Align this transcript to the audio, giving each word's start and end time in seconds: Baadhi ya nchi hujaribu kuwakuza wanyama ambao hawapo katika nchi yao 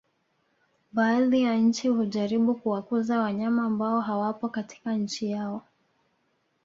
Baadhi 0.91 1.41
ya 1.43 1.55
nchi 1.57 1.87
hujaribu 1.87 2.55
kuwakuza 2.55 3.19
wanyama 3.19 3.63
ambao 3.65 4.01
hawapo 4.01 4.49
katika 4.49 4.93
nchi 4.93 5.31
yao 5.31 5.63